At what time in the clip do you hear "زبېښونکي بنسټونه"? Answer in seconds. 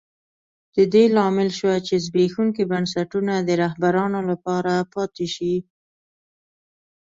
2.05-3.33